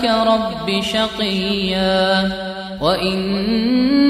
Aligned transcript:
رب 0.05 0.81
شقيا 0.83 2.33
وإني 2.81 4.06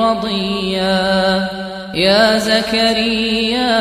رضيا. 0.00 1.48
يا 1.94 2.38
زكريا 2.38 3.80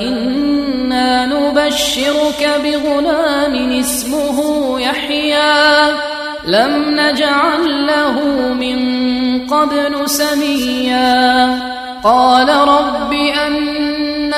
إنا 0.00 1.26
نبشرك 1.26 2.50
بغلام 2.64 3.78
اسمه 3.80 4.80
يحيى. 4.80 5.92
لم 6.46 7.00
نجعل 7.00 7.86
له 7.86 8.20
من 8.54 8.78
قبل 9.46 10.10
سميا. 10.10 11.58
قال 12.04 12.48
رب 12.48 13.12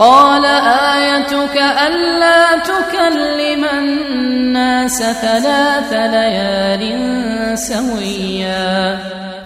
قال 0.00 0.44
آيتك 0.94 1.56
ألا 1.86 2.58
تكلم 2.58 3.64
الناس 3.64 4.98
ثلاث 5.02 5.92
ليال 5.92 7.58
سويا 7.58 8.98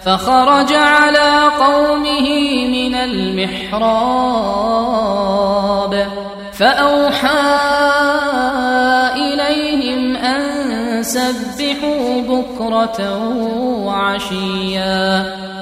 فخرج 0.05 0.73
على 0.73 1.43
قومه 1.59 2.29
من 2.67 2.95
المحراب 2.95 4.15
فأوحى 6.53 7.59
إليهم 9.15 10.15
أن 10.15 11.03
سبحوا 11.03 12.21
بكرة 12.21 13.17
وعشيا 13.85 15.44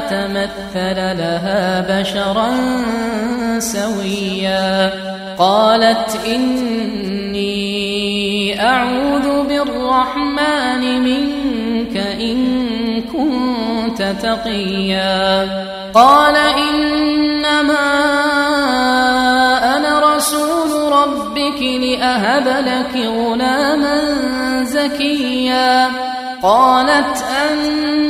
فتمثل 0.00 0.96
لها 1.18 2.00
بشرا 2.00 2.50
سويا. 3.58 4.92
قالت 5.38 6.20
إني 6.26 7.50
أعوذ 8.62 9.48
بالرحمن 9.48 11.02
منك 11.04 11.96
إن 11.96 12.38
كنت 13.02 14.02
تقيا. 14.22 15.48
قال 15.94 16.36
إنما 16.36 17.88
أنا 19.76 20.16
رسول 20.16 20.92
ربك 20.92 21.62
لأهب 21.62 22.46
لك 22.66 23.06
غلاما 23.06 24.00
زكيا. 24.64 25.88
قالت 26.42 27.24
أنا 27.42 28.09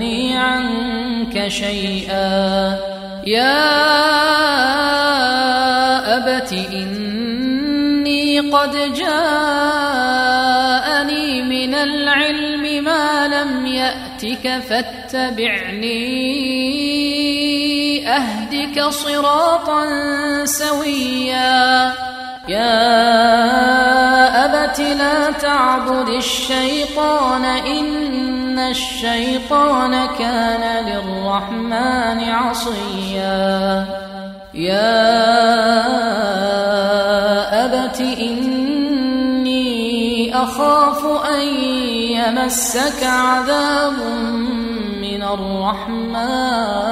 عنك 0.41 1.47
شيئا. 1.47 2.77
يا 3.27 3.61
أبت 6.17 6.53
إني 6.53 8.39
قد 8.39 8.93
جاءني 8.93 9.01
من 11.41 11.73
العلم 11.73 12.83
ما 12.83 13.27
لم 13.27 13.65
يأتك 13.65 14.59
فاتبعني. 14.69 16.31
أهدك 18.07 18.83
صراطا 18.83 19.85
سويا. 20.45 21.91
يا 22.47 22.71
أبت 24.45 24.79
لا 24.79 25.31
تعبد 25.31 26.09
الشيطان 26.09 27.45
إن 27.45 28.59
الشيطان 28.59 30.07
كان 30.19 30.85
للرحمن 30.85 32.29
عصيا. 32.29 33.85
يا 34.53 34.91
أبت 37.65 37.99
إني 38.01 39.61
أخاف 40.35 41.05
أن 41.25 41.41
يمسك 42.17 43.03
عذاب 43.03 43.93
من 45.01 45.23
الرحمن. 45.23 46.91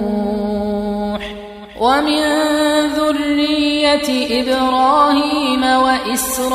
ومن 1.81 2.21
ذرية 2.93 4.09
إبراهيم 4.41 5.63
وإسرائيل 5.63 6.45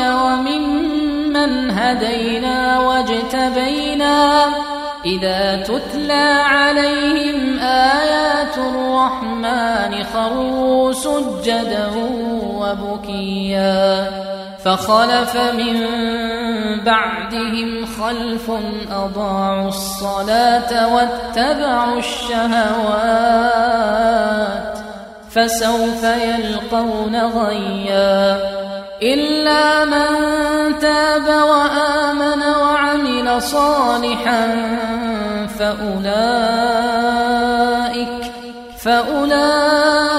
وممن 0.00 1.70
هدينا 1.70 2.80
واجتبينا 2.80 4.46
إذا 5.04 5.62
تتلى 5.62 6.42
عليهم 6.44 7.58
آيات 7.58 8.58
الرحمن 8.58 10.04
خروا 10.04 10.92
سجدا 10.92 11.90
وبكيا 12.56 14.10
فخلف 14.66 15.36
من 15.36 15.86
بعدهم 16.84 17.86
خلف 17.86 18.50
أضاعوا 18.92 19.68
الصلاة 19.68 20.94
واتبعوا 20.94 21.98
الشهوات 21.98 23.46
فسوف 25.30 26.02
يلقون 26.04 27.16
غيا 27.16 28.38
إلا 29.02 29.84
من 29.84 30.06
تاب 30.78 31.28
وآمن 31.28 32.42
وعمل 32.42 33.42
صالحا 33.42 34.48
فأولئك 35.58 36.86
فأولئك 38.84 40.15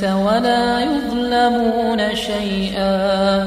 ولا 0.00 0.80
يظلمون 0.80 2.14
شيئا. 2.14 3.46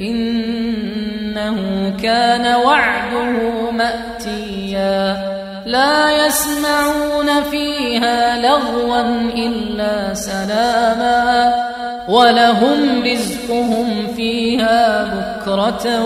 إنه 0.02 1.58
كان 2.04 2.56
وعده 2.56 3.72
مأتيا. 3.72 5.18
لا 5.66 6.26
يسمعون 6.26 7.44
فيها 7.52 8.42
لغوا 8.42 9.02
إلا 9.36 10.14
سلاما. 10.14 11.75
ولهم 12.08 13.04
رزقهم 13.04 14.08
فيها 14.16 15.04
بكرة 15.04 16.04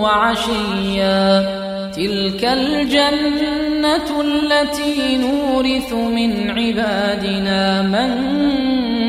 وعشيا. 0.00 1.44
تلك 1.96 2.44
الجنة 2.44 4.20
التي 4.20 5.16
نورث 5.16 5.92
من 5.92 6.50
عبادنا 6.50 7.82
من 7.82 8.10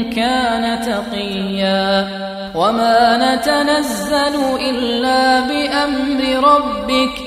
كان 0.10 0.82
تقيا. 0.82 2.08
وما 2.56 3.18
نتنزل 3.18 4.36
إلا 4.70 5.40
بأمر 5.40 6.50
ربك 6.50 7.27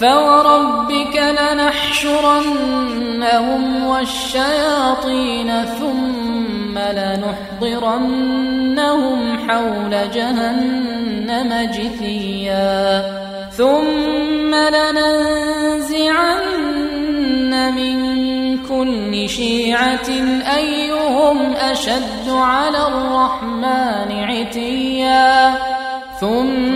فوربك 0.00 1.16
لنحشرنهم 1.40 2.84
والشياطين 3.86 5.64
ثم 5.64 6.78
لنحضرنهم 6.78 8.08
حول 9.48 10.10
جهنم 10.14 11.70
جثيا 11.72 13.02
ثم 13.50 14.54
لننزعن 14.54 15.06
من 17.74 17.96
كل 18.58 19.28
شيعة 19.28 20.08
أيهم 20.56 21.52
أشد 21.52 22.28
على 22.28 22.86
الرحمن 22.86 24.24
عتيا 24.24 25.54
ثم 26.20 26.75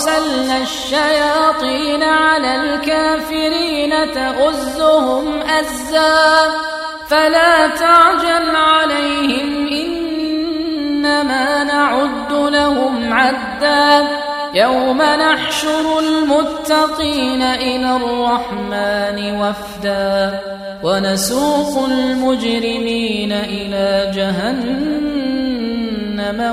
ارسلنا 0.00 0.56
الشياطين 0.62 2.02
على 2.02 2.56
الكافرين 2.56 3.90
تؤزهم 3.90 5.40
أزا. 5.42 6.50
فلا 7.08 7.68
تعجل 7.68 8.56
عليهم 8.56 9.68
إنما 9.68 11.64
نعد 11.64 12.32
لهم 12.32 13.12
عدا. 13.12 14.08
يوم 14.54 15.02
نحشر 15.02 15.98
المتقين 15.98 17.42
إلى 17.42 17.96
الرحمن 17.96 19.40
وفدا. 19.40 20.40
ونسوق 20.82 21.84
المجرمين 21.84 23.32
إلى 23.32 24.10
جهنم 24.14 25.00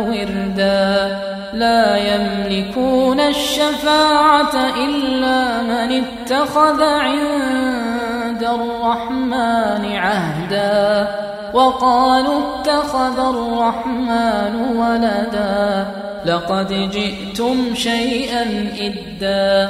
وردا. 0.07 1.36
لا 1.59 1.97
يملكون 1.97 3.19
الشفاعة 3.19 4.55
إلا 4.55 5.61
من 5.61 6.03
اتخذ 6.03 6.83
عند 6.83 8.43
الرحمن 8.43 9.95
عهدا 9.95 11.07
وقالوا 11.53 12.39
اتخذ 12.39 13.19
الرحمن 13.19 14.55
ولدا 14.77 15.87
لقد 16.25 16.89
جئتم 16.91 17.75
شيئا 17.75 18.71
إدا 18.79 19.69